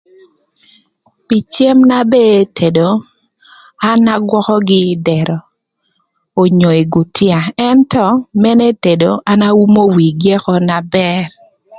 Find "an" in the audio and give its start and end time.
3.89-4.01, 9.31-9.39